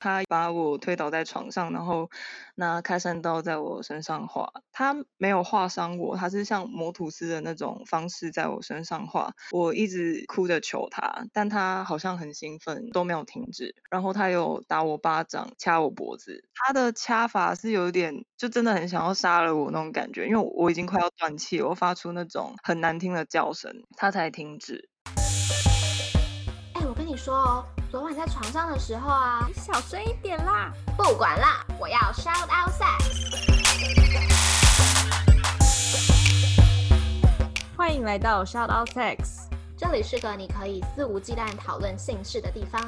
[0.00, 2.10] 他把我推倒在床上，然后
[2.56, 4.50] 拿开山刀在我身上划。
[4.72, 9.32] 他没有划伤我，他是像磨吐司的那种方式在我身上划。
[9.52, 13.74] 我一直哭着求他，但他好像很兴奋，都没有停止。
[13.90, 16.42] 然后他有打我巴掌，掐我脖子。
[16.54, 24.88] 他的掐法是有点，就真的很想要杀了我那种感觉，因为我已经快要断气，我发出那种很难听的叫声，他才停止。
[27.20, 27.66] 说哦。
[27.90, 30.72] 昨晚在床上的时候啊，你小声一点啦！
[30.96, 33.04] 不管啦，我要 shout out sex。
[37.76, 42.80] 欢迎来到 shout out sex，这里是个你可以肆无忌惮讨论性事的地方。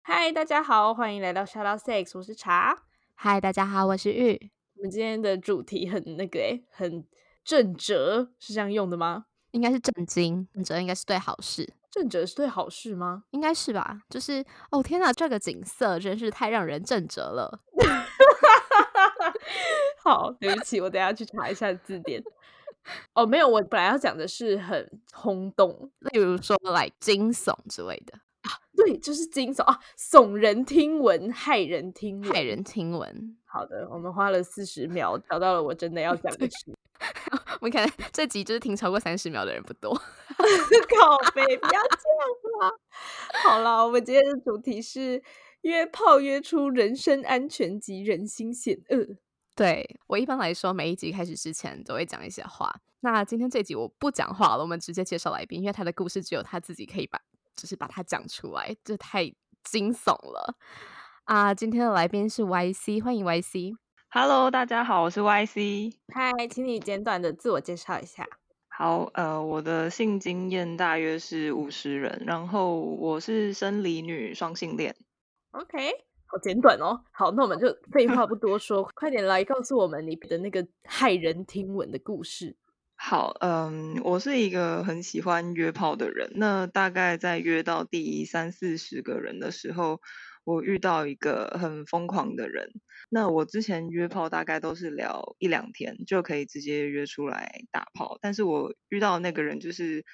[0.00, 2.76] 嗨，大家好，欢迎来到 shout out sex，我是茶。
[3.14, 4.50] 嗨，大家好，我是玉。
[4.76, 7.06] 我们今天的主题很那个诶，很
[7.44, 9.26] 正哲，是这样用的吗？
[9.52, 13.24] 应该是震惊，震折应该是对好事，震折是对好事吗？
[13.30, 14.02] 应该是吧。
[14.10, 17.60] 就是哦天哪，这个景色真是太让人震折了。
[20.02, 22.22] 好，对不起，我等下去查一下字典。
[23.12, 28.50] 哦，没有，我本来要讲的是很轰动，例如说来惊悚之类的啊。
[28.74, 33.36] 对，就是惊悚啊，耸人听闻，骇人听闻，骇人听闻。
[33.44, 36.74] 好的，我们花了四十秒找到了我真的要 讲的事。
[37.60, 42.72] 我看这集就是听超过三十秒的人不多， 靠背不要这样啦。
[43.42, 45.22] 好了，我们今天的主题是
[45.62, 49.16] 约炮约出人身安全及人心险恶。
[49.54, 57.20] 对我一般来说每一集开始之前都会讲一些话，那今天这集我不讲话了，我们直接介绍来宾，因为他的故事只有他自己可以把，
[57.54, 59.30] 就是把它讲出来，这太
[59.62, 60.56] 惊悚了
[61.24, 61.54] 啊！
[61.54, 63.74] 今天的来宾是 Y C，欢迎 Y C。
[64.14, 65.94] Hello，大家好，我是 YC。
[66.12, 68.28] 嗨，请你简短的自我介绍一下。
[68.68, 74.94] 好，呃，我的性经验大约是五十人，然后我是生理女，双性恋。
[75.52, 75.92] OK，
[76.26, 77.00] 好简短哦。
[77.10, 82.54] 好，那我们就废话不多说， 快点来告诉我们你的那个骇人听闻的故事。
[82.94, 86.30] 好，嗯，我是一个很喜欢约炮的人。
[86.34, 90.02] 那大概在约到第三四十个人的时候。
[90.44, 92.68] 我遇到一个很疯狂的人，
[93.10, 100.04] 那我之前约炮大概都是聊一两天就可以直接约出来打炮，但是我遇到那个人就是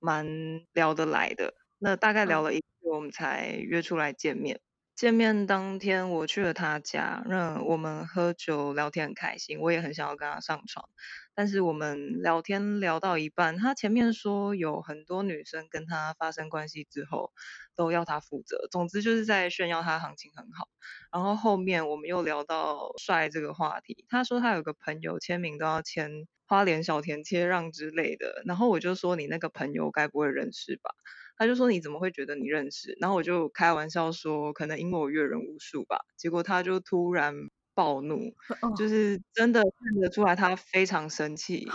[0.00, 0.26] 蛮
[0.72, 4.60] 聊得来的，那大概聊了一个我们才约出来见面。
[4.96, 10.88] 见面当天我去了他家，那我们喝酒聊天很开心，我也很想要跟他上床。
[11.34, 17.30] 但是我们聊天聊到一半，他前面说有很多女生跟他发生关系之后
[17.76, 20.66] 都要他负责，总之就是在炫耀他行情很好。
[21.12, 26.10] 然后后面我们又聊到帅这个话题，他说他有个朋友签名都要签
[26.46, 30.90] 花莲小田切让之类的，然后我就说你那个朋友该不会认识吧？
[31.36, 32.96] 他就说你怎么会觉得你认识？
[33.00, 35.98] 然后我就开玩笑说可能因为我阅人无数吧。
[36.16, 37.34] 结果他就突然。
[37.76, 38.32] 暴怒，
[38.74, 41.68] 就是真的看得出来他非常生气。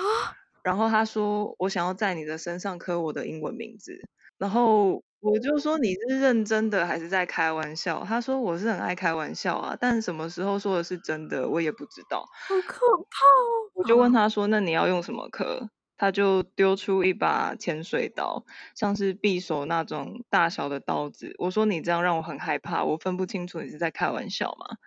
[0.64, 3.94] 然后他说：“我想要在你的身上刻我的英文名字。”
[4.40, 13.70] 然后我就说：“你是认真的还是在开玩笑？”他说：“我是很爱开玩笑啊，但什么时候说的是真的，我也不知道。”好可怕哦！
[13.76, 15.70] 我就问他说：“那你要用什么刻？”
[16.02, 21.36] 他就丢出一把潜水刀，像是匕首那种大小的刀子。
[21.38, 24.78] 我说：“你这样让我很害怕，我分不清楚你是在开玩笑吗？”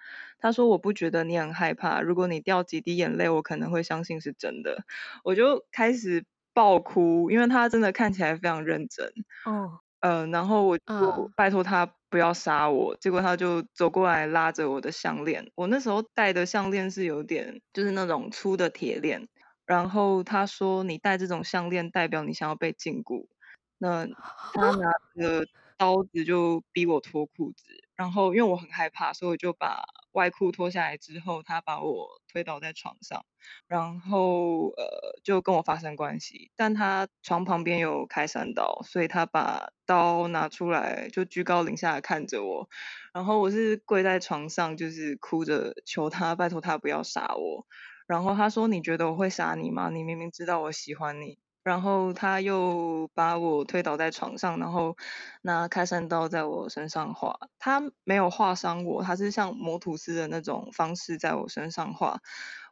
[0.42, 4.84] 他说：“我不觉得你很害怕，如果你掉几滴眼泪，我可能会相信是真的。”
[5.22, 9.06] 我就开始爆哭，因为他真的看起来非常认真。
[9.44, 15.52] 哦，呃，然后我就拜托他不要杀我，结果他就走过来拉着我的项链。
[15.54, 19.28] 我那时候戴的项链是有点，就是那种粗的铁链。
[19.66, 23.26] 然后他说：“你戴这种项链代表你想要被禁锢。”
[23.78, 24.06] 那
[24.52, 27.64] 他拿着 刀子就逼我脱裤子。
[27.97, 33.25] 然后因为我很害怕，所以我就把外裤脱下来之后，他把我推倒在床上，
[33.69, 36.50] 然后呃就跟我发生关系。
[36.56, 42.69] 但他床旁边有开山刀，所以他把刀拿出来就居高临下看着我。
[43.12, 47.64] 然后我是跪在床上，就是哭着求他，拜托他不要杀我。
[48.09, 49.91] 然后他说：“你觉得我会杀你吗？
[49.91, 54.95] 你明明知道我喜欢你。”然后他又把我推倒在床上，然后
[55.43, 57.35] 拿开山刀在我身上划。
[57.59, 62.19] 他没有划伤我，他是像磨吐司的那种方式在我身上划。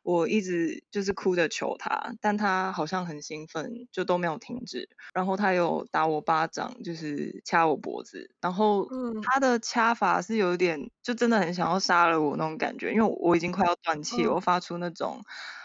[0.02, 4.88] 我一直就是哭着求他，但他好像很兴奋，就都没有停止。
[5.14, 8.30] 然后他有打我巴掌，就是掐我脖子。
[8.40, 8.86] 然后
[9.20, 15.20] 他的掐法是有点，就真的很想要杀了我那种感觉，因为我已经快要断气，我发出那种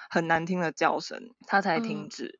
[0.09, 2.39] 很难听的叫声，他才停止。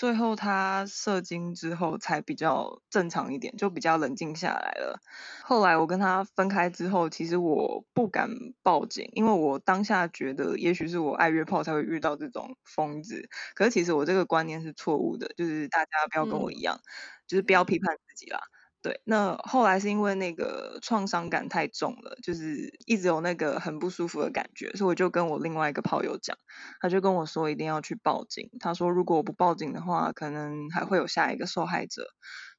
[0.00, 4.98] 最后他射精之后才比较正常一点，就比较冷静下来了。
[5.44, 8.30] 后来我跟他分开之后，其实我不敢
[8.62, 13.28] 报警，因为我当下觉得也许是我爱约炮才会遇到这种疯子。
[13.54, 16.80] 可是其实我这个观念是错误的，就是大家不要跟我一样，
[17.26, 18.40] 就是不要批判自己啦。
[18.82, 26.36] 对，那后来是因为那个创伤感太重了，就是一直有那个很不舒服的感觉，所以我就跟我另外一个炮友讲，
[26.80, 28.48] 他就跟我说一定要去报警。
[28.58, 32.06] 他说如果我不报警的话，可能还会有下一个受害者，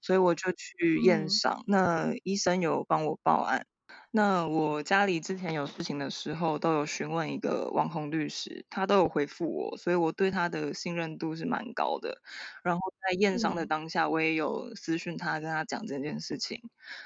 [0.01, 1.63] 所以我就去验伤。
[1.65, 3.65] 那医生有帮我报案。
[4.13, 12.21] 那我家里之前有事情的时候，都有询问一个网红律师，他都有回复我，所以我对他的信任度是蛮高的。
[12.61, 16.61] 然后在验伤的当下，我也有私讯他，跟他讲这件事情。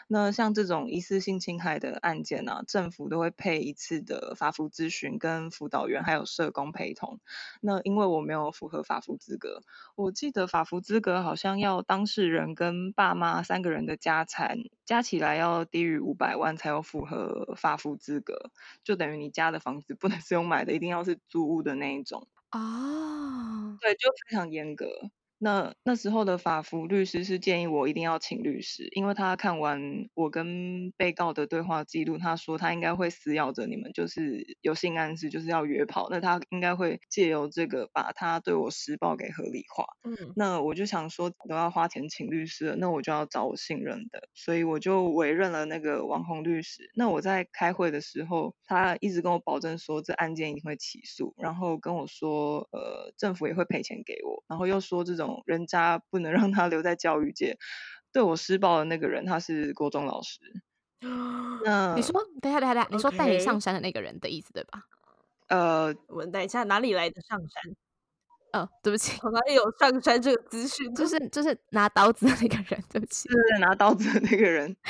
[0.07, 7.19] 那像这种疑似性侵害的案件啊，政府都会配一次的法服咨询，跟辅导员还有社工陪同。
[7.61, 9.61] 那因为我没有符合法服资格，
[9.95, 16.81] 我记得法服资格好像要当事人跟爸妈三个人的家产加起来要低于五百万才有。
[16.81, 18.51] 符合发付资格，
[18.83, 23.77] 就等于你家的房子不能 是用买的，一定要是租屋的那一种哦。
[23.81, 24.85] 对，就非常严格。
[25.45, 29.79] 那那时候的法服律师是建议我一定要请律师，因为他看完
[30.15, 39.85] 我跟被告的对话记录，他说他应该会撕咬着你们，就是有性暗示，就是要约炮，那他应该会借由这个把他对我施暴给合理化。
[40.03, 46.89] 嗯，那我就想说都要花钱请律师了，那我就要找我信任的，所以我就委任了那个网红律师。
[46.95, 55.34] 那我在开会的时候，他一直跟我保证说这案件一定会起诉，然后跟我说呃政府也会赔钱给我，然后又说这种。
[55.45, 57.57] 人渣不能让他留在教育界。
[58.11, 60.39] 对我施暴的那个人，他是国中老师。
[61.63, 64.81] 那你说，等下等下等下，你说带你上山的那个人的意思对吧？
[65.47, 67.75] 呃，我等一下哪里来的上山？
[68.53, 70.95] 哦，对不起，我哪里有上山这个资讯？
[70.95, 74.73] 就 是就是拿刀子的那个人，对不起，是拿刀子的那个人。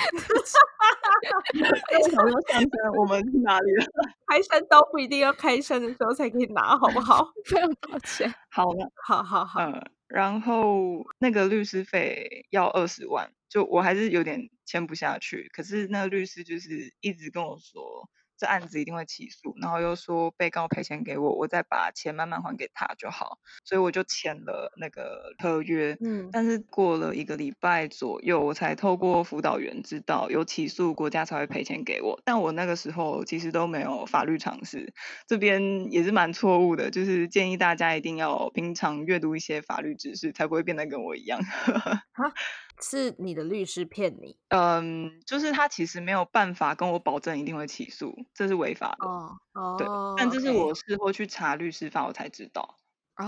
[1.91, 2.69] 哎，想说上山，
[2.99, 3.85] 我们去哪里了？
[4.27, 7.27] 开山刀不一定要开山的时候才可以拿，好不好？
[7.45, 8.31] 非常抱歉。
[8.51, 9.59] 好了，好好好。
[9.61, 15.49] 嗯，然后那个律师费要二十万，就我还是有点签不下去。
[15.53, 18.09] 可是那个律师就是一直跟我说。
[18.37, 25.97] 这案子一定会起诉，然后又说被告赔钱给我，我再把钱慢慢还给他就好，所以我就签了那个合约。
[26.01, 32.19] 嗯，但是过了一个礼拜左右，我才透过辅导员知道有起诉，国家才会赔钱给我。
[32.25, 34.93] 但我那个时候其实都没有法律常识，
[35.27, 41.39] 这边也是蛮错误的，就是建议大家一定要平常阅读一些法律知识，才不会变得跟我一样。
[42.81, 44.37] 是你的律师骗你？
[44.49, 49.07] 嗯，就是他其实没有办法跟我保证一定会起诉，这是违法的。
[49.07, 49.87] 哦哦，对，
[50.17, 52.77] 但这是我事后去查律师法我才知道。
[53.17, 53.23] 哦，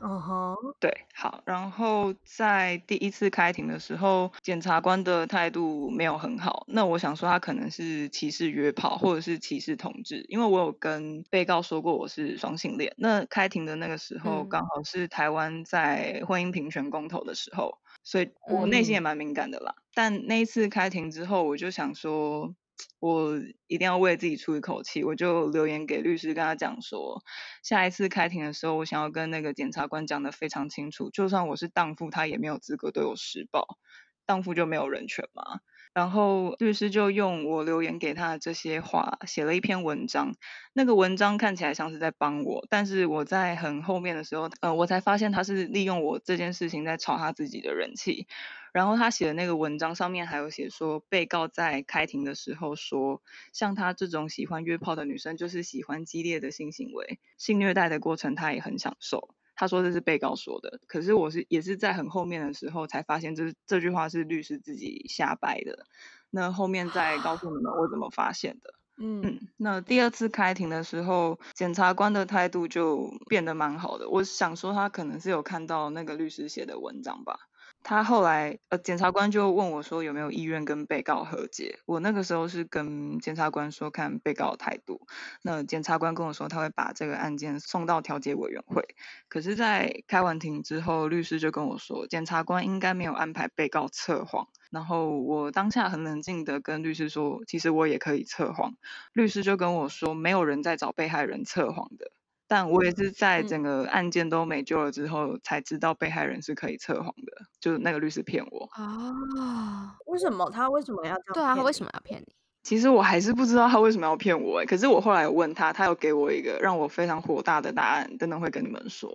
[0.00, 12.92] 嗯哼，对，好，然后在第一次开庭的时候，检察官的态度没有很好，那我想说他可能是歧视约炮或者是歧视同志，因为我有跟被告说过我是双性恋。
[12.98, 17.78] 那开庭的那个时候刚好是台湾在婚姻平权公投的时候。
[18.06, 22.54] 所以我内心也蛮敏感的啦，但那一次开庭之后，我就想说，
[23.00, 23.36] 我
[23.66, 27.20] 一定要为自己出一口气，我就留言给律师，跟他讲说，
[27.64, 33.76] 下一次开庭的时候，我想要跟那个检察官讲的非常清楚，就算我是荡妇，他也没有资格对我施暴，
[34.24, 35.58] 荡妇就没有人权吗？
[35.96, 40.34] 然后律师就用我留言给他的这些话写了一篇文章，
[40.74, 48.26] 那个文章看起来像是在帮我，但是我在很后面的时候，呃，我才发现他是利用我这件事情在炒他自己的人气。
[48.74, 53.22] 然后他写的那个文章上面还有写说，被告在开庭的时候说，
[53.54, 59.30] 像他这种喜欢约炮的女生，就是喜欢激烈的性行为，性虐待的过程他也很享受。
[59.56, 65.86] 他说这是被告说的，可是我是也是在很后面的时候才发现，这这句话是律师自己瞎掰的。
[66.30, 68.74] 那后面再告诉你们我怎么发现的。
[68.98, 74.08] 嗯，那第二次开庭的时候，检察官的态度就变得蛮好的。
[74.08, 77.38] 我想说他可能是有看到那个律师写的文章吧。
[77.88, 81.78] 他后来，呃，检察官就问我说有没有意愿跟被告和解。
[81.86, 85.06] 我那个时候是跟检察官说看被告的态度。
[85.42, 88.96] 那检察官跟我说他会把这个案件送到调解委员会。
[89.28, 94.48] 可是，在开完庭之后，律师就跟我说，检察官应该没有安排被告测谎。
[94.72, 98.74] 然后我当下很冷静的跟律师说，其实我也可以测谎。
[99.12, 102.10] 律师就跟我说，没有人在找被害人测谎的。
[102.48, 107.35] 但我也是在整个案件都没救了之后，才知道被害人是可以测谎的，
[107.66, 108.68] 就是那个律师骗我。
[108.74, 109.92] 啊？
[110.06, 111.34] 为什么他为什么要这样？
[111.34, 112.32] 对啊，他为什么要骗你？
[112.62, 114.64] 其实我还是不知道他为什么要骗我哎。
[114.64, 119.10] 可是我后来有问他，他有给我一个让我非常火大的答案，等等会跟你们说。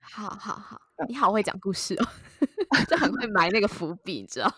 [0.00, 0.80] 好好好。
[1.06, 2.06] 你好会讲故事哦，
[2.88, 4.50] 就很会埋那个伏笔，你知道？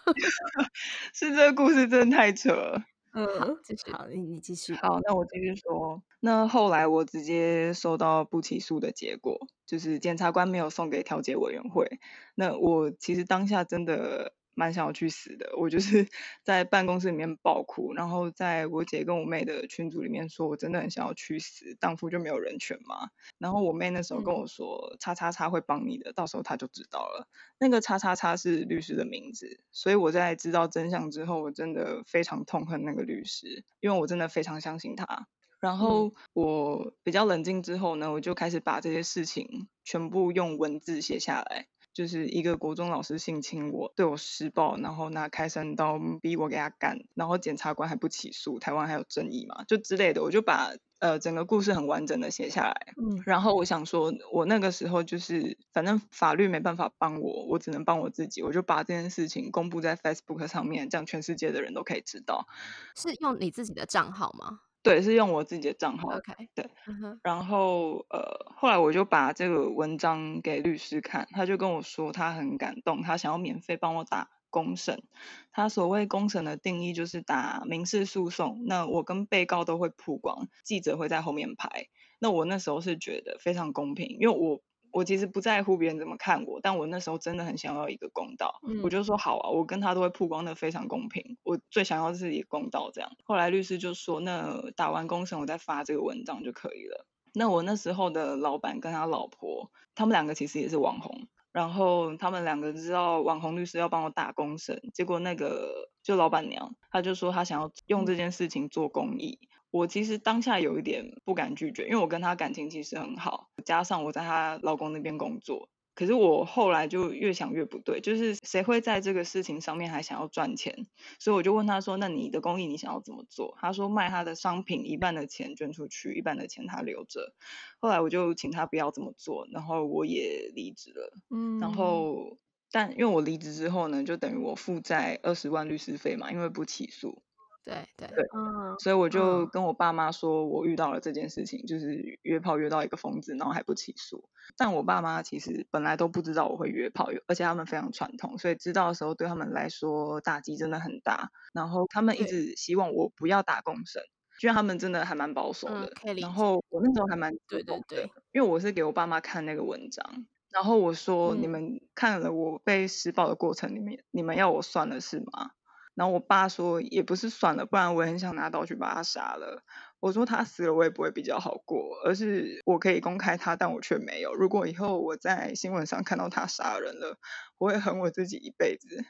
[1.13, 2.81] 是这个故事真的太扯了。
[3.17, 4.75] 嗯，继续好，你你继续。
[4.75, 6.03] 好，那我继续说。
[6.21, 11.99] 那后来我直接收到不起诉的结果，就是检察官没有送给调解委员会。
[12.35, 16.09] 那我其实当下真的蛮想要去死的，我就是
[16.43, 23.11] 在办公室里面爆哭，然后在我姐跟我妹的群组里面说，我真的很想要去死，荡妇就没有人权嘛？
[23.39, 27.29] 然后我妹那时候跟我说，叉叉叉会帮你的，到时候她就知道了。
[27.59, 35.29] 那个叉叉叉是律师的名字，所以我在知道真相之后，我真的非常痛恨那个律师，因为我真的非常相信他。
[35.59, 41.67] 然后我比较冷静之后呢，我就开始把这些事情全部用文字写下来。
[41.97, 52.93] 就是一个国中老师性侵我，对我施暴，然后拿开山刀逼我给他干，然后检察官还不起诉，台湾还有正义嘛，就之类的，我就把呃整个故事很完整的写下来。
[52.99, 62.47] 嗯，然后我想说，我那个时候就是反正法律没办法帮我，我只能帮我自己，我就把这件事情公布在 Facebook 上面，这样全世界的人都可以知道。
[62.95, 66.11] 是用你自己的账号吗对，是用我自己的账号。
[66.11, 75.03] ？OK，对，嗯，然后呃，后来我就把这个文章给律师看，他就跟我说他很感动，他想要免费帮我打公审。
[75.51, 81.89] 他所谓公审的定义就是打民事诉讼，那我跟被告都会曝光，记者会在后面拍。
[82.21, 84.63] 那我那时候是觉得非常公平，因为我
[84.97, 93.11] 我其实不在乎别人怎么看我，但我那时候真的很想要一个公道，嗯我就说好啊，我跟他都会曝光的非常公平，我最想要的是一个公道这样。
[93.25, 97.07] 后来律师就说，那打完公审我再发这个文章就可以了。
[97.35, 109.39] 那我那时候的老板跟他老婆，他们两个其实也是网红，然后他们两个知道网红律师要帮我打公审，结果那个就老板娘，她就说她想要用这件事情做公益。
[109.71, 115.69] 我其实当下有一点不敢拒绝，因为我跟她感情其实很好，加上我在她老公那边工作。
[115.95, 120.87] 可是我后来就越想越不对，就是谁会在这个事情上面还想要赚钱？
[121.19, 127.33] 所以我就问他说：“那你的公益你想要怎么做？”他说：“卖他的商品，一半的钱捐出去，一半的钱他留着。”
[127.81, 131.17] 后来我就请他不要这么做，然后我也离职了。
[131.31, 132.37] 嗯然后，
[132.71, 137.23] 但因为我离职之后呢，就等于我负债二十万律师费嘛，因为不起诉，
[137.67, 144.29] 对对对嗯所以我就嗯跟我爸妈说，我遇到了这件事情，就是约炮约到一个疯子，然后还不起诉。
[144.57, 151.31] 但我爸妈其实本来都不知道我会约炮，而且他们非常传统，所以知道的时候对他们来说打击真的很大。
[151.53, 154.01] 然后他们一直希望我不要打共生，
[154.43, 155.93] 因为他们真的还蛮保守嗯的。
[156.21, 165.51] 然后我那时候还蛮对对对因为我是给我爸妈看那个文章，然后我说、你嗯们看了我被施暴的过程，你们你们要我算了是吗？
[165.97, 169.65] 然后我爸说也不是算了，不然我也很想拿刀去把他杀了。
[169.99, 174.35] 我说他死了我也不会比较好过，而是我可以公开他，但我却没有。
[174.35, 177.19] 如果以后我在新闻上看到他杀人了，
[177.59, 179.05] 我会恨我自己一辈子。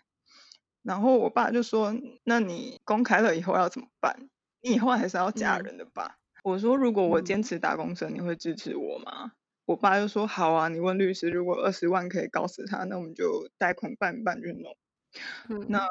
[0.83, 4.31] 然后我爸就说：“那你公开了以后要怎么办？
[4.62, 9.33] 你以后还是要嫁嗯人的吧？”我说：“如果我嗯坚持打工生，你会支持我吗？”
[9.66, 14.76] 我爸就说：“好啊，你问律师，如果二十万可以告死他，那我们就贷款办一办去弄。”
[15.50, 15.85] 嗯那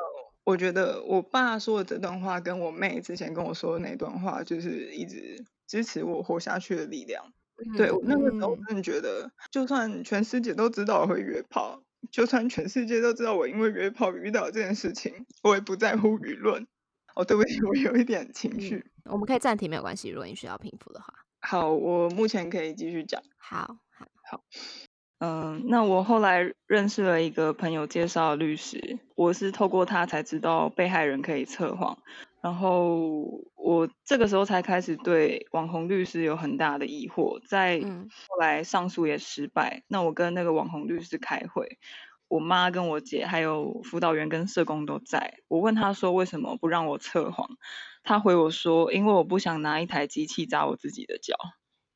[0.45, 7.33] 我觉得我爸说的这段话，跟我妹之前跟我说的那段话，就是一直支持我活下去的力量。
[7.77, 16.67] 对我那个时候嗯真的觉得，就算全世界都知道我会约炮，就算全世界都知道我因为约炮遇到这件事情，我也不在乎舆论。
[17.15, 18.85] 哦，对不起， 我有一点情绪。
[19.05, 20.09] 我们可以暂停，没有关系。
[20.09, 23.21] 如果你需要平复的话，好，我目前可以继续讲。
[23.37, 24.43] 好好好，
[25.19, 31.97] 嗯，那我后来认识了一个朋友介绍的律师，我是透过他才知道被害人可以测谎，
[32.41, 41.79] 然后我这个时候才开始对网红律师有很大的疑惑，在嗯后来上诉也失败，那我跟那个网红律师开会，
[42.27, 47.47] 我妈跟我姐还有辅导员跟社工都在，我问他说为什么不让我测谎，
[48.03, 51.35] 他回我说因为我不想拿一台机器砸我自己的脚。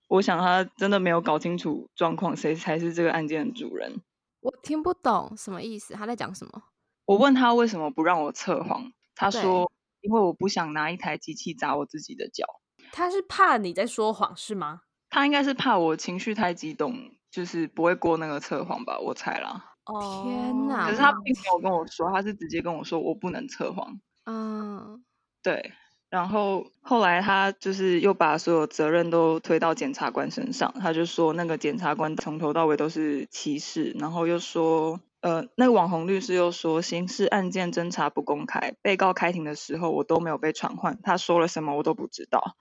[0.09, 4.01] 我想他真的没有搞清楚状况，谁才是这个案件的主人。
[4.41, 6.63] 我听不懂什么意思，他在讲什么？
[7.05, 12.45] 我问他为什么不让我测谎，他说因为我不想拿一台机器砸我自己的脚。
[12.91, 14.81] 他是怕你在说谎是吗？
[15.09, 16.95] 他应该是怕我情绪太激动，
[17.29, 19.65] 就是不会过那个测谎吧，我猜啦。
[19.85, 23.99] 哦天哪可是他并没有跟我说，他是直接跟我说我不能测谎。
[24.25, 25.03] 嗯，
[25.41, 25.73] 对，
[26.09, 42.55] 然后后来他就是又把所有责任都推到检察官身上，他就说那个检察官从头到尾都是歧视，然后又说，呃，那个网红律师又说刑事案件侦查不公开，被告开庭的时候我都没有被传唤，他说了什么我都不知道。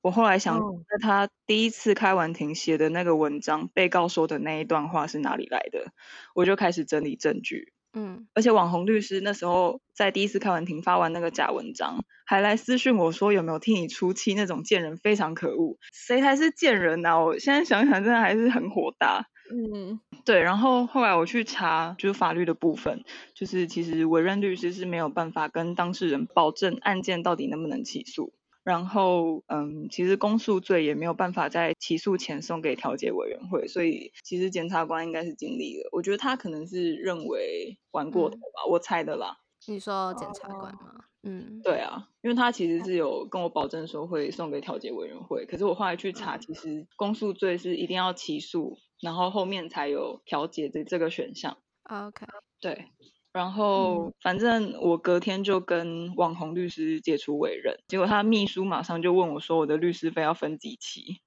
[0.00, 5.92] 我后来想，哦在他第一次开完庭写的那个文章，被告说的那一段话是哪里来的，
[6.34, 7.72] 我就开始整理证据。
[7.94, 19.26] 嗯，而且网红律师那时候在第一次开完庭发完那个假文章，还来私讯我说有没有替你出气，那种贱人非常可恶，谁才是贱人呐、我现在想想，真的还是很火大。
[19.54, 28.32] 嗯对，然后后来我去查，就是法律的部分，就是其实委任律师是没有办法跟当事人保证案件到底能不能起诉。
[28.64, 35.88] 然后，嗯，其实公诉罪也没有办法在起诉前送给调解委员会，所以其实检察官应该是尽力了。
[35.92, 39.38] 我觉得他可能是认为玩过头吧，我猜的啦。
[39.66, 41.04] 你说检察官吗？
[41.24, 51.58] 嗯，对啊，因为他其实是有跟我保证说会送给调解委员会，可是我后来去查，其实公诉罪是一定要起诉，然后后面才有调解的这个选项。
[51.84, 52.26] OK，
[52.60, 52.86] 对，
[53.32, 61.22] 然后反正我隔天就跟网红律师解除委任，结果他秘书马上就问我说我的律师费要分几期。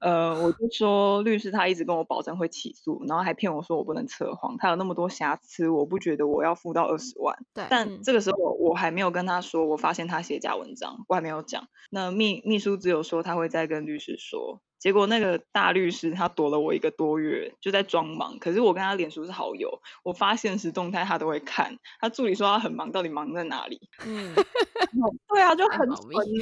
[0.00, 7.34] 呃，我就说律师他一直跟我保证会起诉，然后还骗我说我不能测谎，他有那么多瑕疵，我不觉得我要付到二十万。
[7.54, 11.68] 对，但嗯这个时候我我还没有跟他说，我发现他写假文章，我还没有讲。
[11.90, 14.60] 那秘秘书只有说他会再跟律师说。
[14.84, 18.38] 结果那个大律师他躲了我一个多月，就在装忙。
[18.38, 21.78] 可是我跟他脸书是好友，我发现实动态他都会看。
[22.00, 23.80] 他助理说他很忙，到底忙在哪里？
[24.04, 24.34] 嗯
[25.26, 25.96] 对啊，就很蠢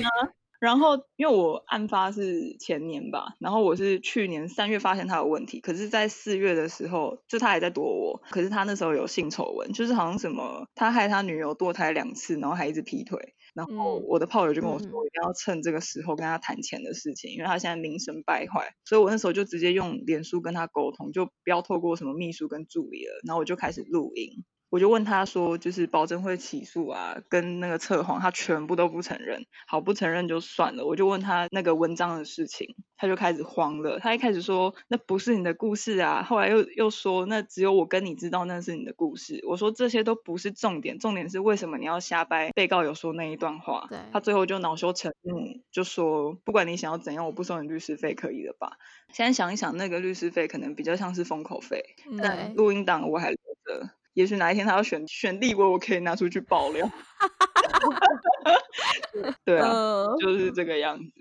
[0.05, 0.33] 啊。
[0.59, 24.45] 然后因为我案发是前年吧，然后我是去年三月发现他有问题，可是，在四月的时候，就他还在躲我，可是他那时候有性丑闻，就是好像什么他害他女友堕胎两次，然后还一直劈腿，然后嗯我的炮友就跟我说，嗯我一定要趁这个时候跟他谈钱的事情，因为他现在名声败坏，所以我那时候就直接用脸书跟他沟通，就不要透过什么秘书跟助理了，然后我就开始录音。
[24.73, 29.45] 我就问他说，就是保证会起诉啊，跟那个测谎，他全部都不承认。
[29.67, 30.87] 好，不承认就算了。
[30.87, 33.99] 我就问他那个文章的事情，他就开始慌了。
[33.99, 39.45] 他一开始说那不是你的故事啊，后来又又说那只有我跟你知道那是你的故事。
[39.47, 42.51] 我说这些都不是重点，重点是为什么你要瞎掰？
[42.53, 48.79] 被告有说那一段话，他最后就恼羞成怒，就说不管你想要怎样，我不收你律师费，可以了吧？
[49.13, 51.85] 现在想一想，那个律师费可能比较像是封口费，
[52.23, 53.91] 但嗯，录音档我还留着。
[54.15, 56.89] 也许哪一天他要选选立委，我可以拿出去爆料。
[59.45, 61.13] 对啊，呃就是这个样子。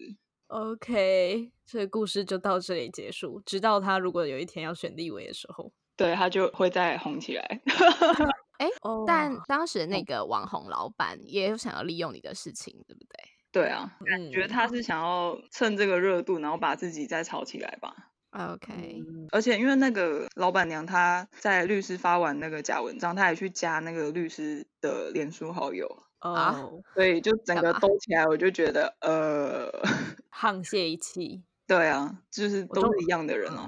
[0.47, 3.41] ，OK，所以故事就到这里结束。
[3.45, 7.61] 直到他如果有一天要选立委的时候，对他就会再红起来。
[8.59, 13.17] 哎，哦但当时那个网红老板也有想要利用你的事情，对不对？
[13.51, 17.93] 对啊，感觉嗯他是想要趁这个热度，然后把自己再炒起来吧。
[18.31, 25.85] OK，而且因为那个老板娘她在律师发完那个假文章，她还去加那个律师的脸书好友，
[26.19, 29.69] 啊哦，所以就整个干嘛兜起来，我就觉得呃，
[30.31, 31.43] 沆瀣一气。
[31.67, 33.67] 对啊，就是都是一样的人啊。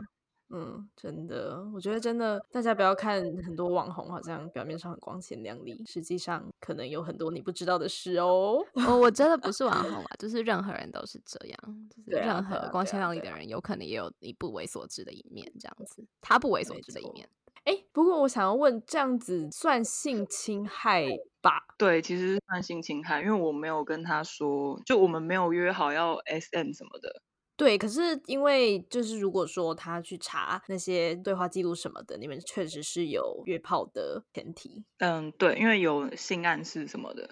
[0.56, 8.64] 嗯，真的，我觉得真的，大家不要看很多网红好像表面上很光鲜亮丽，实际上可能有很多你不知道的事哦。
[8.74, 17.28] 我我真的不是网红啊， 就是任何人都是这样，就是任何光鲜亮丽的人，有可能也有你不为所知的一面，这样子，他不为所知的一面。
[17.64, 21.08] 哎，不过我想要问，这样子算性侵害
[21.42, 21.64] 吧？
[21.80, 27.24] 对，其实是算性侵害，因为我没有跟他说，就我们没有约好要 S M 什么的。
[27.56, 34.84] 对，可是因为就是如果说他去查那些对话记录什么的，你们确实是有约炮的前提。
[34.98, 37.30] 嗯，对，因为有性暗示什么的，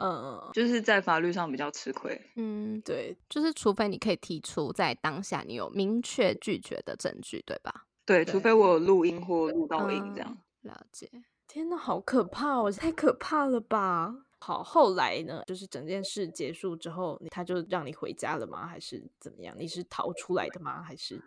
[0.00, 2.20] 嗯，就是在法律上比较吃亏。
[2.36, 7.86] 嗯，对，就是除非你可以提出在当下你有明确拒绝的证据，对吧？
[8.06, 10.38] 对，对除非我有录音或录到音这样。
[10.62, 11.10] 了解。
[11.46, 12.72] 天呐，好可怕哦！
[12.72, 14.14] 太可怕了吧？
[14.44, 15.42] 好，后来呢？
[15.46, 18.66] 就是整件事结束之后，他就让你回家了吗？
[18.66, 19.56] 还是怎么样？
[19.58, 20.82] 你是逃出来的吗？
[20.82, 21.18] 还是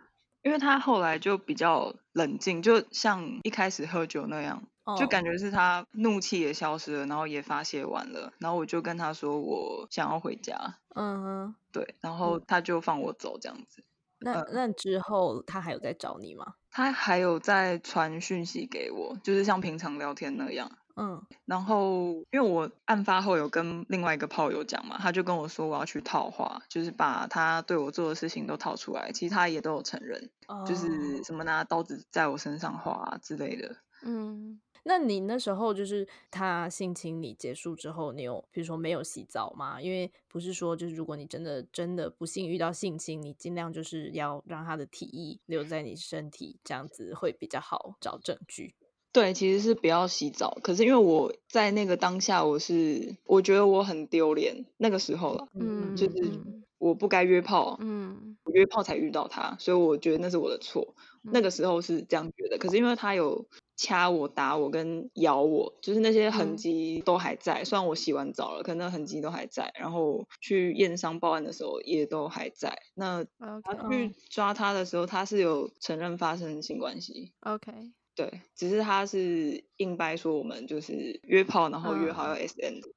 [0.42, 4.62] 因为他后来就比较冷静，就像一开始喝酒那样，
[4.96, 11.54] 就感觉觉是他怒气也消失了，然后也发泄完了，然后我就跟他说我想要回家，嗯哼。
[11.72, 13.82] 对，然后他就放我走这样子。
[14.20, 16.54] 那嗯那之后他还有在找你吗？
[16.70, 20.70] 他还有在传讯息给我，就是像平常聊天那样。
[20.98, 29.12] 嗯然后，因为我案发后有跟另外一个炮友讲嘛，他就跟我说我要去套话，就是把他对我做的事情都套出来。
[29.12, 30.20] 其实他也都有承认，
[30.66, 33.76] 就哦是什么拿刀子在我身上划、啊、之类的。
[34.02, 39.80] 嗯，那你那时候就是他性侵你结束之后，你有比如说没有洗澡吗？
[39.80, 48.74] 因为不是说就是如果你真的真的不幸遇到性侵，你尽量就是要让他的体液留在你身体，这样子会比较好找证据。
[49.18, 50.56] 对，其实是不要洗澡。
[50.62, 60.94] 可是因为我在那个当下，我是我觉得我很丢脸，那个时候了，嗯，就是嗯我不该约炮，嗯我约炮才遇到他，所以我觉得那是我的错。
[61.22, 63.44] 那个时候是这样觉得，可是因为他有
[63.76, 67.64] 掐我、打我跟咬我，就是那些痕嗯迹都还在。
[67.64, 69.72] 虽然我洗完澡了，可那痕迹都还在。
[69.74, 72.78] 然后去验伤报案的时候也都还在。
[72.94, 73.24] 那
[73.64, 77.32] 他去抓他的时候，他是有承认发生性关系。
[77.40, 77.72] OK，
[78.18, 82.88] 对，只是他是硬掰说我们就是约炮，然后约好要嗯 SN 的。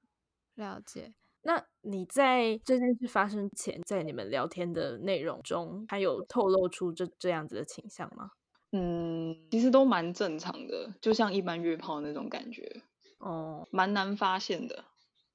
[0.55, 1.13] 了解。
[1.43, 8.31] 那你在这件事发生前，在你们聊天的内容中，他有透露出这这样子的倾向吗？
[8.71, 12.81] 嗯，其实都蛮正常的，就像一般约炮那种感觉，
[13.19, 14.85] 哦，蛮难发现的。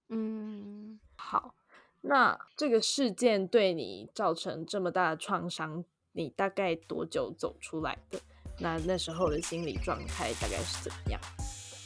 [0.08, 1.54] 嗯，好，
[2.00, 8.18] 那这个事件对你造成这么大的创伤，你大概多久走出来的？
[8.58, 11.20] 那那时候的心理状态大概是怎么样？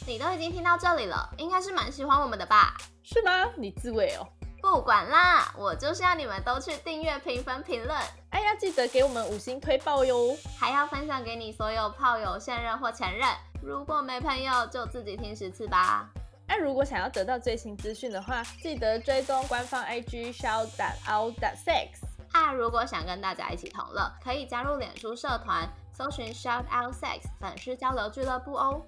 [0.07, 2.77] 你都已经听到这里了，应该是蛮喜欢我们的吧？
[3.03, 3.51] 是吗？
[3.57, 4.27] 你自慰哦。
[4.63, 7.99] 不管啦，我就是要你们都去订阅、评分、评论，
[8.31, 10.37] 哎呀，记得给我们五星推爆哟！
[10.59, 13.27] 还要分享给你所有炮友、现任或前任。
[13.63, 16.11] 如果没朋友，就自己听十次吧。
[16.47, 20.69] 那如果想要得到最新资讯的话，记得追踪官方 IG shout
[21.11, 21.89] out sex。
[22.33, 25.69] 啊，如果想跟大家一起同乐，可以加入脸书社团，
[26.01, 28.83] 搜寻 Shout Out Sex 粉丝交流俱乐部哦。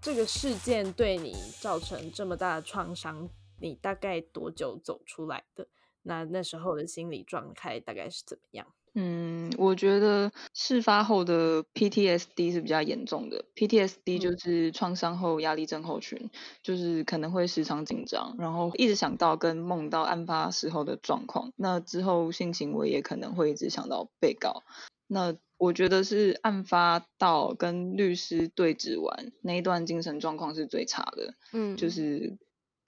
[0.00, 3.28] 这个事件对你造成这么大的创伤，
[3.60, 5.68] 你大概多久走出来的？
[6.02, 8.66] 那那时候的心理状态大概是怎么样？
[8.94, 13.44] 嗯，我觉得事发后的 PTSD 是比较严重的。
[13.54, 16.30] PTSD 就嗯是创伤后压力症候群，
[16.64, 21.52] 就是可能会时常紧张，然后一直想到跟梦到案发时候的状况。
[21.54, 24.64] 那之后性行为也可能会一直想到被告。
[25.06, 31.34] 那我觉得是案发到跟律师对峙完那一段精神状况是最差的。
[31.52, 32.38] 嗯，就是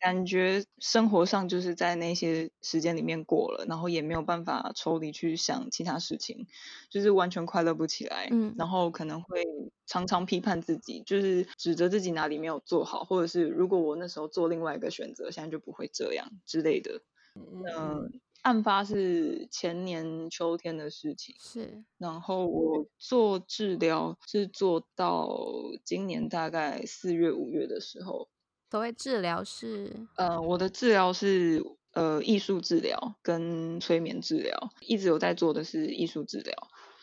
[0.01, 6.47] 感觉生活上就是在那些时间里面过了，然后也没有办法抽离去想其他事情，
[6.89, 8.29] 就是完全快乐不起来。
[8.33, 9.45] 嗯然后可能会
[9.87, 17.03] 常常批判自己，就是指责自己哪里没有做好，或者是如果我那时候做另外一个选择，现在就不会这样之类的。
[17.35, 21.35] 嗯，案发是前年秋天的事情。
[21.39, 25.37] 是，然后我做治疗是做到
[25.85, 28.29] 今年大概四月五月的时候，
[28.71, 36.55] 所谓治疗是，呃，我的治疗是呃艺术治疗跟催眠治疗，一直有在做的是艺术治疗。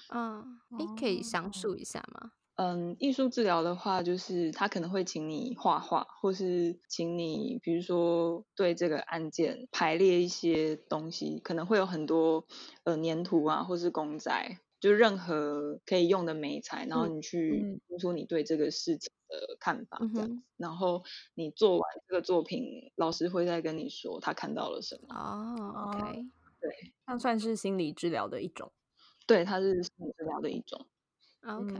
[0.10, 2.32] 嗯，你，可以详哦述一下吗？
[2.62, 12.46] 嗯，艺术治疗的话，就是他可能会请你画画，或是请你，比如说对这个案件排列一些东西，可能会有很多
[12.84, 20.44] 呃粘土啊，或是公仔，就任何可以用的美材，然后嗯你去嗯说出你对这个事情的看法，这样嗯子。
[20.58, 21.02] 然后
[21.36, 25.16] 你做完这个作品，老师会再跟你说他看到了什么。
[25.16, 26.26] 哦，OK，
[26.60, 28.70] 对那算是心理治疗的一种。
[29.26, 30.86] 对，它是心理治疗的一种。
[31.44, 31.74] OK，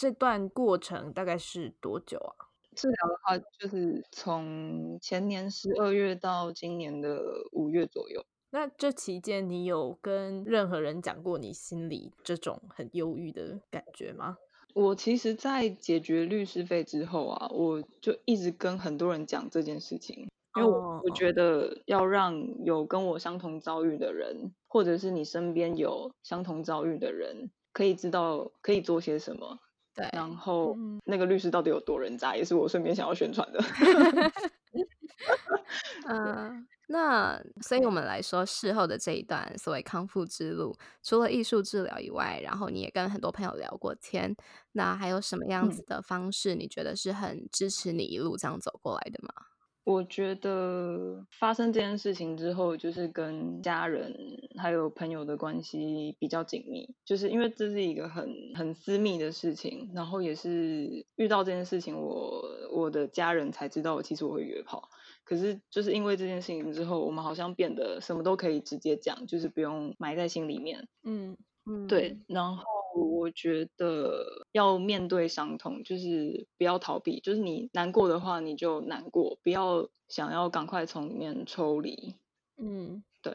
[0.00, 2.48] 这段过程大概是多久啊？
[2.74, 7.20] 治疗的话，就是从前年十二月到今年的
[7.52, 8.24] 五月左右。
[8.48, 14.38] 那这期间你有跟任何人讲过你心里这种很忧郁的感觉吗？
[14.72, 29.58] 我其实，在解决律师费之后啊，我就一直跟很多人讲这件事情，因为我、觉得要让有跟我相同遭遇的人，或者是你身边有相同遭遇的人，可以知道可以做些什么。
[29.94, 33.60] 对，然后嗯那个律师到底有多人渣，也是我顺便想要宣传的。
[36.08, 44.34] 嗯，那所以我们来说，事后的这一段所谓康复之路，除了艺术治疗以外，然后你也跟很多朋友聊过天，
[44.72, 49.49] 那还有什么样嗯子的方式，你觉得是很支持你一路这样走过来的吗？
[49.84, 54.14] 我觉得发生这件事情之后，就是跟家人
[54.56, 64.88] 还有朋友的关系比较紧密，就是因为这是一个很很私密的事情，然后也是遇到这件事情我，我的家人才知道，其实我会约炮。
[65.24, 70.88] 可是就是因为这件事情之后，我们好像变得什么都可以直接讲，就是不用埋在心里面。
[71.04, 72.64] 嗯嗯，对，然后
[72.94, 82.16] 我觉得要面对伤痛，就是不要逃避，就是你难过的话你就难过，不要想要赶快从里面抽离。
[82.56, 83.34] 嗯，对，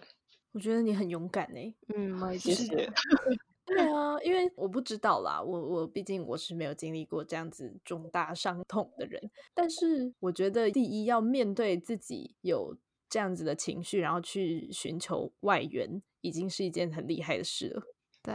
[0.52, 2.90] 我觉得你很勇敢呢、嗯，谢谢。
[3.66, 9.20] 对啊，因为我不知道啦，我我毕竟我是没有经历过这样子重大伤痛的人，
[9.56, 12.78] 但是我觉得第一要面对自己有
[13.10, 17.82] 这样子的情绪，然后去寻求外援，已经是一件很厉害的事了。
[18.26, 18.34] 对，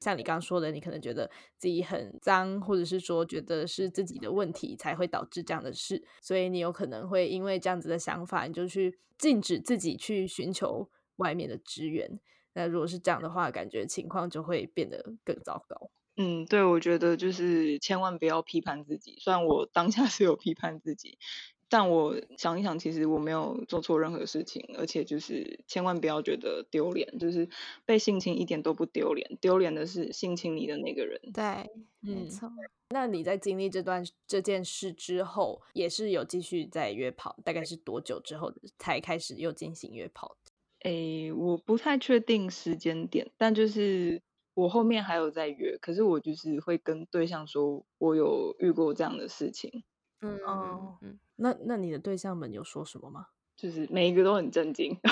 [0.00, 12.20] 像你刚刚说的，你可能觉得自己很脏，或者是说觉得是自己的问题才会导致这样的事，所以你有可能会因为这样子的想法，你就去禁止自己去寻求外面的支援。
[12.52, 15.90] 那如果是这样的话，感觉情况就会变得更糟糕。
[16.18, 19.16] 嗯，对，我觉得就是千万不要批判自己。
[19.20, 21.16] 虽然我当下是有批判自己，
[21.70, 27.48] 但我想一想，其实我没有做错任何事情，而且就是千万不要觉得丢脸，就是
[27.86, 31.20] 被性侵一点都不丢脸，丢脸的是性侵你的那个人。
[31.32, 32.50] 对，没嗯错。
[32.92, 40.36] 那你在经历这段这件事之后，也是有继续在约炮，大概是多久之后才开始又进行约炮？
[40.80, 44.20] 诶，我不太确定时间点，但就是
[44.54, 49.84] 我后面还有在约，可是我就是会跟对象说，我有遇过这样的事情，
[50.20, 53.26] 嗯哦嗯，那那你的对象们有说什么吗？
[53.56, 54.96] 就是每一个都很震惊。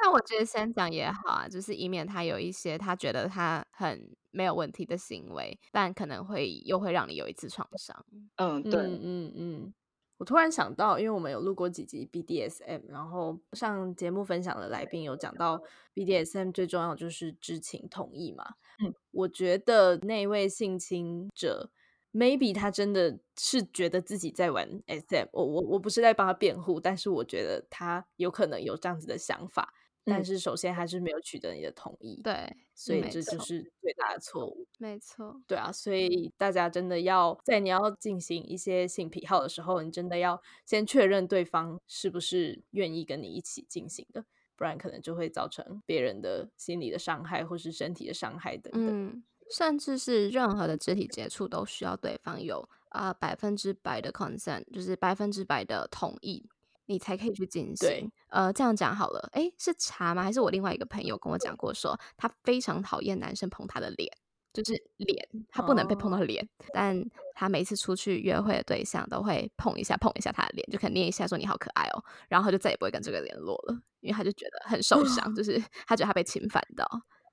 [0.00, 8.06] 但我觉得先讲也好啊，就是以免他有一些他觉得他很没有问题的行为，但可能会又会让你有一次创伤。
[8.36, 9.74] 嗯，对，嗯嗯嗯。
[10.18, 15.62] 我突然想到，因为我们有录过几集 BDSM，然后上节目分享的来宾有讲到
[15.94, 18.44] BDSM 最重要就是知情同意嘛。
[18.84, 21.70] 嗯，我觉得那位性侵者
[22.12, 29.72] maybe 他真的是觉得自己在玩 SM，我我我不是在帮他辩护，但是我觉得他有可能有这样子的想法，
[30.04, 34.66] 但嗯是首先还是没有取得你的同意，，对，所以这就是最大的错误。
[34.78, 35.42] 没错。
[35.46, 44.24] 对啊，所以大家真的要在你要进行一些性癖好的时候，你真的要先确认对方是不是愿意跟你一起进行的，
[44.56, 48.82] 不然可能就会造成别人的心理的伤害或是身体的伤害等等。
[48.86, 49.22] 嗯，
[49.56, 56.46] 甚至是任何的肢体接触都需要对方有啊百分之百的 consent，就是百分之百的同意，
[56.86, 58.12] 你才可以去进对行。
[58.28, 60.22] 呃，这样讲好了，诶，是茶吗？
[60.22, 64.10] 还是我另外一个朋友跟我讲过说，他非常讨厌男生碰他的脸，
[64.52, 67.02] 就是脸，他不能被碰到哦脸，但
[67.34, 76.86] 他每次出去约会的对象都会碰一下碰一下他的脸，就可能捏一下说你好可爱哦，然后他就再也不会跟这个联络了，因为他就觉得很受伤，就是他觉得他被侵犯到。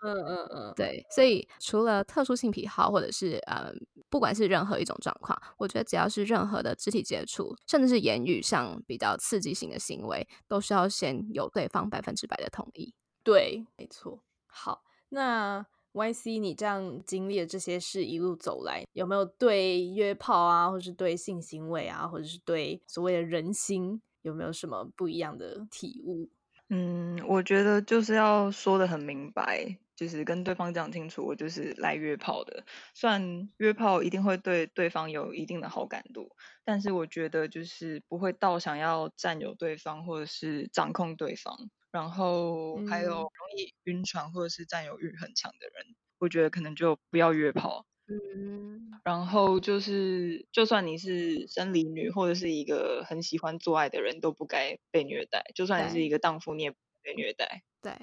[0.04, 3.72] 嗯嗯嗯，对，所以除了特殊性癖好，或者是呃，
[4.10, 12.94] 不管是任何一种状况，我觉得只要是任何的肢体接触，甚至是言语上比较刺激性的行为，都需要先有对方百分之百的同意。
[13.24, 14.24] 对，没错。
[14.46, 26.30] 好，那 Y C，你这样经历了这些事一路走来，有没有对约炮啊，或是对性行为啊，或者是对所谓的人心，有没有什么不一样的体悟？
[26.70, 32.66] 嗯，我觉得就是要说的很明白，就是跟对方讲清楚，我就是来约炮的。
[32.94, 36.30] 虽然约炮一定会对对方有一定的好感度，
[36.64, 41.56] 但是我觉得就是不会到想要占有对方或者是掌控对方，
[41.92, 47.86] 然后还有嗯容易晕船或者是占有欲很强的人，我觉得可能就不要约炮。
[48.08, 55.44] 嗯，然后就是，就算你是生理女或者是一个很喜欢做爱的人，都不该被虐待。
[55.56, 57.64] 就算你是一个荡妇，你也不该被虐待。
[57.82, 57.94] 对。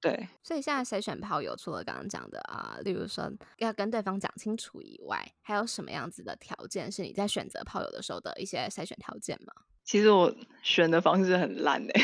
[0.00, 9.52] 对，所以现在筛选炮友，除了刚刚讲的啊，例如说要跟对方讲清楚以外，还有什么样子的条件是你在选择炮友的时候的一些筛选条件吗？
[9.84, 10.32] 其实我
[10.62, 12.00] 选的方式很烂诶、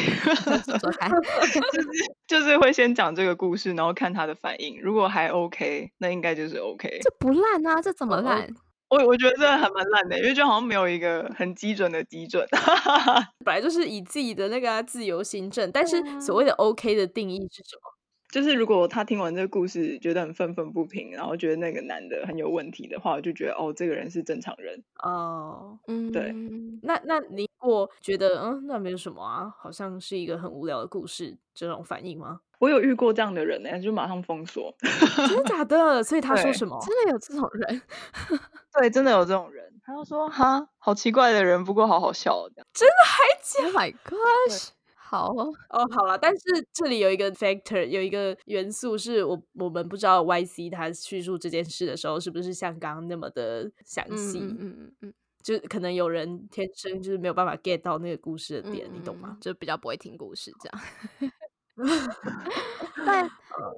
[0.64, 1.10] 说说看。
[1.10, 1.88] 就是
[2.26, 6.98] 就是会先讲这个故事，然后看他的反应，如果还 OK，那应该就是 OK。
[7.02, 8.48] 这不烂啊，这怎么哦烂？
[8.94, 12.46] 我我觉得这还蛮烂的，因为就好像没有一个很基准的基准。
[13.44, 17.92] 本来就是以自己的那个啊、自由心证，但是所谓的 OK 的定义是什么？
[18.32, 24.82] 就是如果他听完这个故事觉得很愤愤不平，然后觉得那个男的很有问题的话，我就觉得哦，这个人是正常人。
[25.02, 26.32] 哦，嗯，对
[26.82, 32.40] 那那你如果觉得嗯，那没有什么啊，好像是一个很无聊的故事，这种反应吗？
[32.58, 34.74] 我有遇过这样的人呢、就马上封锁。
[35.28, 36.02] 真的假的？
[36.02, 36.78] 所以他说什么？
[36.86, 37.82] 真的有这种人？
[38.78, 42.66] 对，真的有这种人，他就说哈，好奇怪的人，不过好好笑哦这样。
[43.66, 44.68] Oh my gosh！
[44.96, 46.40] 好哦，哦，好了，但是
[46.72, 59.28] 这里有一个 factor，有一个元素是我我们不知道 Y C 他叙述这件事的时候是不是像刚刚那么的详嗯细，嗯嗯嗯嗯，就可能有人天生就是没有办法 get 到那个故事的点，你懂吗？
[59.32, 59.40] 嗯？
[59.40, 61.30] 就比较不会听故事这样。
[63.06, 63.28] 但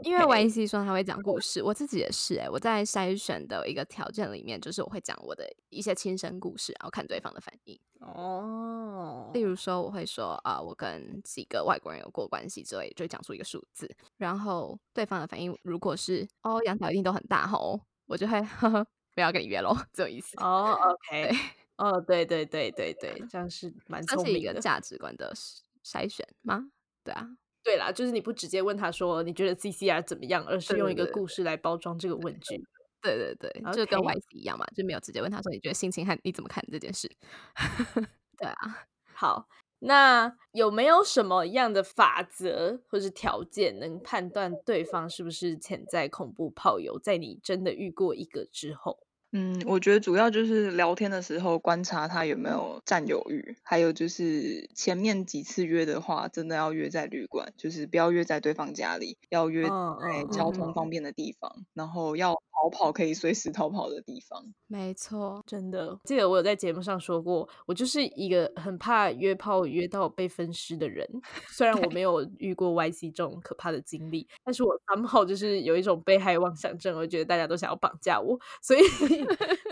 [0.03, 7.79] 因为 Y C 说他会讲故事，我自己也是哎、我在筛选的一个条件里面，就是我会讲我的一些亲身故事，然后看对方的反应。
[8.01, 20.37] 哦例如说，我会说啊、我跟几个外国人有过关系之类，就会讲出一个数字，然后对方的反应如果是哦，羊角一定都很大吼，我就会呵呵， 不要跟你约喽，这种意思。
[20.39, 21.33] 哦，OK，
[21.79, 24.55] 哦，对对对对对，这样是蛮这是一聪明的。
[24.55, 25.61] 个价值观的筛
[26.05, 26.69] 筛选吗？
[27.03, 27.27] 对啊，
[27.67, 32.65] 对啦，就是你不直接问他说你觉得 CCR 怎么样，而是用一个故事来包装这个问句。
[33.03, 37.11] 对对对，就跟 Y C 一样嘛，就没有直接问他说你觉得心情和你怎么看这件事。
[38.39, 39.49] 对啊，好，
[39.81, 47.01] 那有没有什么样的法则或是条件能判断对方是不是潜在恐怖炮友？
[47.01, 49.06] 在你真的遇过一个之后，
[49.37, 64.43] 嗯，我觉得主要就是聊天的时候观察他有没有占有欲，还有就是前面几次约的话，真的要约在旅馆，就是不要约在对方家里，要约嗯在嗯交嗯通方便的地方，然后要逃跑可以随时逃跑的地方。
[64.69, 71.07] 没错，真的记得我有在节目上说过，我就是一个很怕约炮约到被分尸的人。
[71.49, 78.81] 虽然我没有遇过 YC 这种可怕的经历，但是我 somehow 就是有一种被害妄想症，我觉得大家都想要绑架我，所以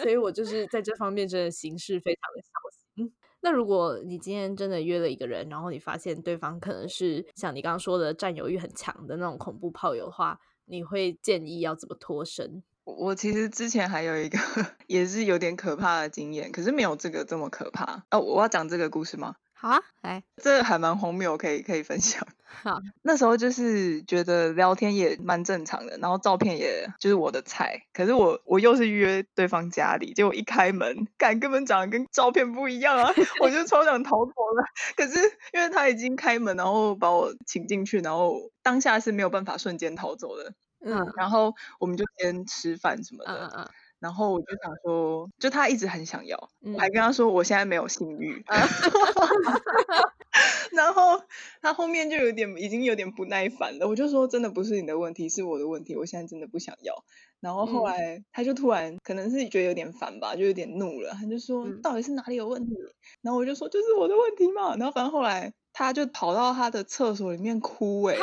[0.03, 2.49] 所以我就是在这方面真的行事非常的小
[2.95, 3.13] 心。
[3.41, 12.63] 那如果你今天真的约了一个人，然后你发现对方可能是像你刚刚说的占有欲很强的那种恐怖炮友的话，你会建议要怎么脱身？
[12.85, 14.39] 我其实之前还有一个
[14.87, 18.05] 也是有点可怕的经验，可是没有这个这么可怕。
[18.11, 19.37] 哦，我要讲这个故事吗？
[19.65, 22.27] 好啊，来，这还蛮荒谬，可以可以分享。
[22.45, 34.65] 好，那时候就是觉得聊天也蛮正常的，然后照片也就是我的菜，可是我我又是约对方家里，结果一开门，干根本长得跟照片不一样啊，我就超想逃走了。
[34.97, 35.19] 可是
[35.55, 40.53] 因为他已经开门，然后把我请进去，然后当下是没有办法瞬间逃走的。
[40.87, 43.69] 嗯然后我们就先吃饭什么嗯的，嗯嗯，
[44.05, 48.45] 然后我就想说，就他一直很想要，嗯我还跟他说我现在没有性欲，
[50.73, 51.23] 然后
[51.63, 57.03] 他后面就有点已经有点不耐烦了，我就说真的不是你的问题，是我的问题，我现在真的不想要。
[57.41, 62.75] 然后后嗯来他就突然可能是觉得有点烦吧，就有点怒了，他就说嗯到底是哪里有问题？
[63.23, 64.77] 然后我就说就是我的问题嘛。
[64.77, 68.19] 然后反正后来他就跑到他的厕所里面哭、欸，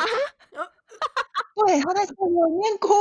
[1.55, 2.93] 对，他在厕所里面哭，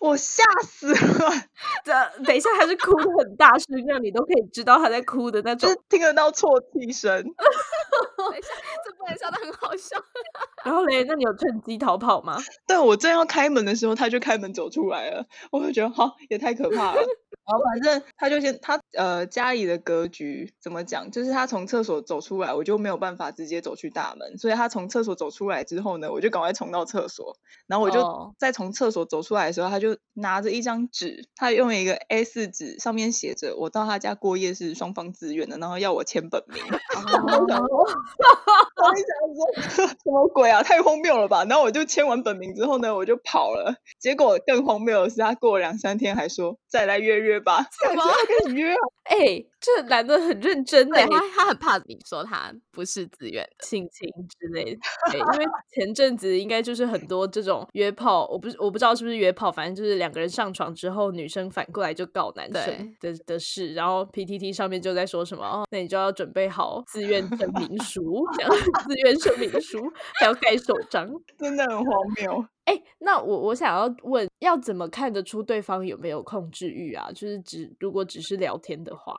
[0.00, 0.96] 我吓死了。
[1.84, 1.92] 这
[2.24, 5.80] 等一下，还是哭的很大声，让你都可以知道他在哭的那种就是。
[5.88, 7.10] 听得到啜泣声。
[7.22, 8.48] 等一下，
[8.84, 9.96] 这不能笑的很好笑。
[10.64, 12.36] 然后嘞，那你有趁机逃跑吗？
[12.66, 17.02] 对我正要开门的时候，他就开门走出来了，我就觉得好也太可怕了。
[17.46, 36.62] 然后反正他就先他呃家里的格局怎么讲，就是他从厕所走出来，我就没有办法直接走去大门，所以他从厕所走出来之后呢，我就赶快冲到厕所，然后我就哦在从厕所走出来的时候，他就拿着一张纸，他用一个 A 四纸上面写着我到他家过夜是双方自愿的，然后要我签本名。
[36.64, 41.44] 我想说，我一想说 什么鬼啊，太荒谬了吧！
[41.44, 43.74] 然后我就签完本名之后呢，我就跑了。
[43.98, 48.02] 结果更荒谬的是，他过了两三天还说再来约约吧， 什么
[48.42, 48.76] 跟你约啊？
[49.04, 53.64] 哎、这男的很认真的他，他很怕你说他不是自愿的。
[53.64, 54.80] 性侵之类的。
[55.10, 68.50] 对，因为前阵子应该就是很多这种约炮，我不是我不知道是不是约炮，反正就是两个人上床之后，女生反过来就告男生的的事，然后 PTT 上面就在说什么哦，那你就要准备好自愿证明书，这样
[68.86, 69.78] 自愿声明书
[70.20, 71.10] 还要盖手章。
[71.38, 72.44] 真的很荒谬。
[72.64, 77.10] 哎，那我我想要问，要怎么看得出对方有没有控制欲啊？
[77.12, 79.14] 就是只如果只是聊天的话，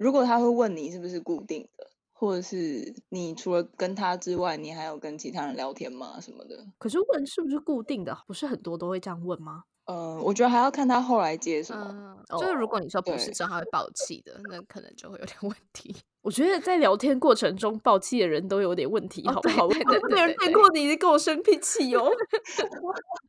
[0.00, 6.18] 如果他会问你是不是固定的，或者是你除了跟他之外，你还有跟其他人聊天吗？
[6.18, 6.66] 什么的？
[6.78, 8.16] 可是问是不是固定的？
[8.26, 9.64] 不是很多都会这样问吗？
[9.84, 11.86] 呃，我觉得还要看他后来接什么。
[11.90, 15.94] 嗯，就是如果你说不是对之后他会爆气的，那可能就会有点问题。
[16.22, 19.68] 我觉得在聊天过程中爆气的人都有点问题，哦好不好？
[19.68, 22.10] 对对对我没有人对对见过你跟我生脾气哦。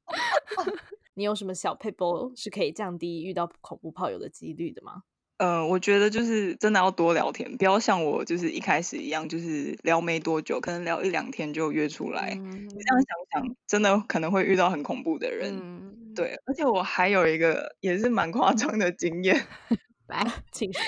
[1.16, 5.04] 你有什么小配波是可以降低遇到恐怖炮友的几率的吗？
[5.44, 12.38] 嗯，我觉得就是真的要多聊天，不要像我就是一开始一样，就是聊没多久，可能聊一两天就约出来。
[12.40, 13.02] 嗯你这样
[13.32, 15.58] 想想，真的可能会遇到很恐怖的人。
[15.60, 19.48] 嗯，对，而且我还有一个也是蛮夸张的经验，
[20.06, 20.82] 来，请说。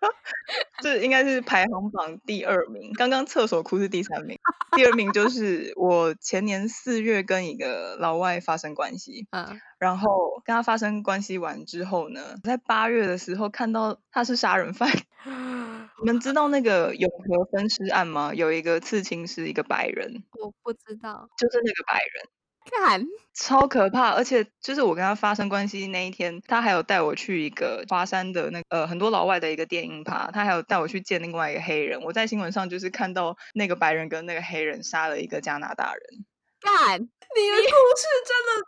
[0.82, 4.38] 这应该是排行榜第二名，刚刚厕所哭是第三名，
[4.76, 14.90] 第二名就是我前年四月跟一个老外发生关系， 嗯，然后跟他发生关系完之后呢，在八月的时候看到他是杀人犯。
[16.00, 18.32] 你们知道那个永和分尸案吗？
[18.32, 22.37] 有一个刺青是一个白人，我不知道，就是那个白人。
[22.70, 23.04] 看，
[23.34, 32.00] 超可怕，而且就是我跟他发生关系那一天，他还有带我去一个华山的那呃很多老外的一个电影趴，他还有带我去见另外一个黑人。
[32.02, 36.02] 我在新闻上就是看到那个白人跟那个黑人杀了一个加拿大人，
[36.60, 38.62] 干，你的故事真的，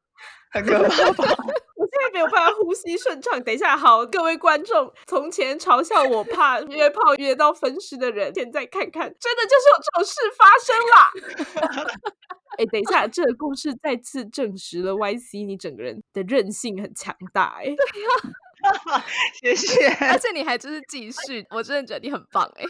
[0.53, 1.44] 很可怕吧？
[1.91, 3.43] 现在没有办法呼吸顺畅。
[3.43, 11.93] 等一下，好，各位观众，从前嘲笑我怕约炮约到分尸的人，现在看看，真的就是有这种事发生啦。
[12.59, 17.57] 哎，等一下，这个故事再次证实了 Y C 你整个人的韧性很强大。
[17.59, 18.34] 哎，对呀，
[19.40, 19.88] 谢谢。
[20.11, 22.44] 而且你还就是继续，我真的觉得你很棒。
[22.56, 22.64] 哎，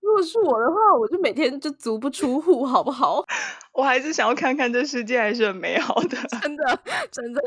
[0.00, 3.24] 如果是我的话，我就每天就足不出户，好不好？
[3.72, 7.42] 我还是想要看看这世界还是很美好的，真的，真的。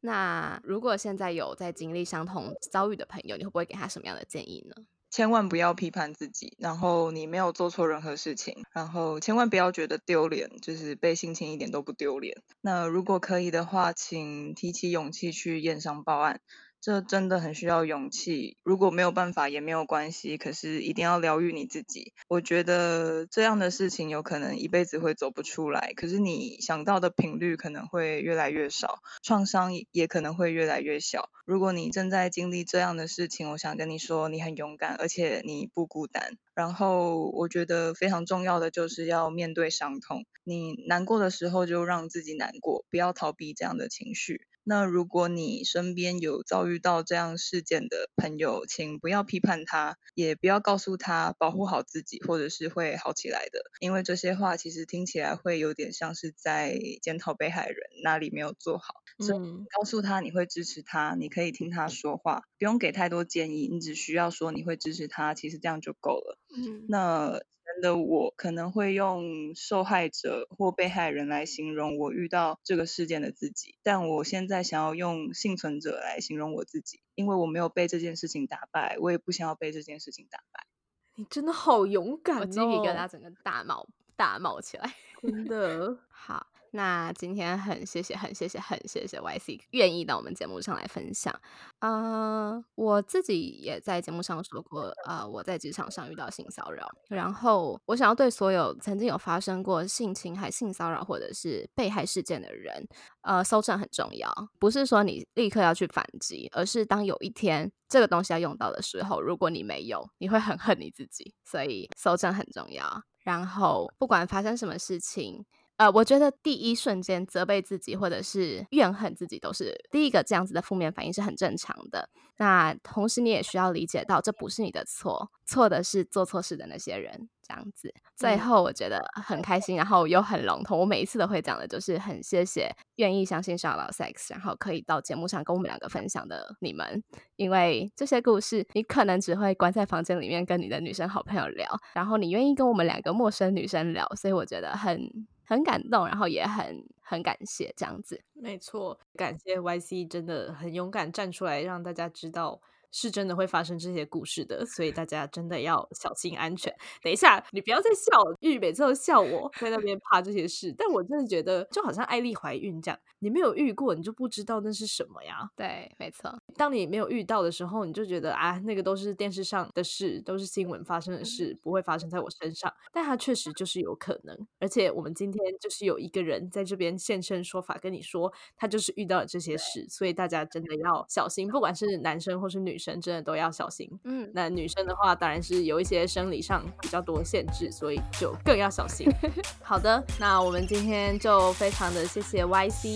[0.00, 4.74] 那如果现在有在经历相同遭遇的朋友，你会不会给他什么样的建议呢？
[5.10, 12.42] 千万不要批判自己，然后你没有做错任何事情，然后千万不要觉得丢脸，就是被性侵一点都不丢脸。
[12.60, 16.40] 那如果可以的话，请提起勇气去验伤报案。
[16.80, 18.56] 这真的很需要勇气。
[18.62, 22.12] 如果没有办法也没有关系，可是一定要疗愈你自己。
[22.28, 31.28] 我觉得这样的事情有可能一辈子会走不出来，可是你想到的频率可能会越来越少，创伤也可能会越来越小。
[31.44, 36.38] 如果你正在经历这样的事情，我想跟你说，你很勇敢，而且你不孤单。
[36.54, 40.24] 然后我觉得非常重要的就是要面对伤痛。
[40.44, 44.47] 你难过的时候就让自己难过，不要逃避这样的情绪。
[44.68, 53.60] 那如果你身边有遭遇到这样事件的朋友，请不要批判他，也不要告诉他保护好自己，或者是会好起来的。
[53.80, 58.84] 因为这些话其实听起来会有点像是在检讨被害人哪里没有做好。
[59.20, 59.38] 所以
[59.70, 66.38] 告诉他你会支持他，你可以听他说话，不用给太多建议，你只需要说你会支持他，其实这样就够了。
[66.56, 67.40] 嗯，那。
[67.80, 80.66] 的我可能会用受害者或被害人来形容我遇到这个事件的自己，但我现在想要用幸存者来形容我自己，因为我没有被这件事情打败，我也不想要被这件事情打败。
[81.14, 82.46] 你真的好勇敢哦！
[82.46, 83.86] 鸡皮疙瘩整个大冒
[84.16, 86.48] 大冒起来，真的 好。
[86.72, 91.34] 那今天很谢谢，很谢谢，很谢谢 Y C 愿意到我们节目上来分享。
[91.80, 102.86] 呃，我自己也在节目上说过，呃，我在职场上遇到性骚扰，然后我想要对所有曾经有发生过性侵害、性骚扰或者是被害事件的人，
[103.22, 113.02] 呃，搜证很重要，不是说你立刻要去反击，而是当有一天这个东西要用到的时候，如果你没有，你会很恨你自己，所以搜证很重要。
[113.24, 115.46] 然后不管发生什么事情。
[115.78, 122.10] 呃，我觉得第一瞬间责备自己或者是怨恨自己，都是第一个这样子的负面反应是很正常的。
[122.36, 127.28] 那同时你也需要理解到，这不是你的错，错的是做错事的那些人。
[127.48, 130.78] 这样子，最后我觉得很开心，然后又很笼统。
[130.78, 137.02] 我每一次都会讲的，就是很谢谢愿意相信少老 sex，然后可以到节目上跟我们两个分享的你们，
[137.36, 145.00] 因为这些故事你可能只会关在房间里面跟你的女生好朋友聊，然后你愿意跟我们两个陌生女生聊，所以我觉得很。
[145.48, 148.22] 很感动，然后也很很感谢这样子。
[148.34, 152.60] 没错，感谢 Y C 真的很勇敢站出来，让大家知道。
[152.90, 156.74] 是真的会发生这些故事的，所以大家真的要小心安全。
[157.02, 165.50] 等一下，你不要再笑了，玉每次都笑我在那边怕这些事，但我真的觉得就好像艾丽怀孕这样，你没有遇过，你就不知道那是什么呀。
[165.54, 166.34] 对，没错。
[166.56, 172.72] 当你没有遇到的时候，你就觉得啊，那个都是电视上的事，都是新闻发生的事，不会发生在我身上。
[172.90, 182.77] 但它确实就是有可能，而且我们今天就是有一个人在这边现身说法，跟你说他就是遇到了这些事，所以大家真的要小心，不管是男生或是女。
[182.78, 189.12] 女生真的都要小心，嗯，那女生的话当然是有一些生理上比较多限制，所以就更要小心。
[189.60, 192.88] 好的，那我们今天就非常的谢谢 Y C，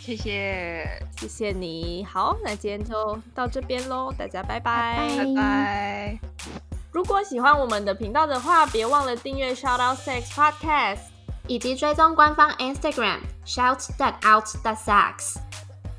[0.00, 0.84] 谢谢，
[1.16, 2.04] 谢谢你。
[2.04, 6.18] 好，那今天就到这边喽，大家拜拜，拜拜。
[6.90, 11.02] 如果喜欢我们的频道的话，别忘了订阅 Shout Out Sex Podcast，
[11.46, 15.36] 以及追踪官方 Instagram Shout That Out That Sex。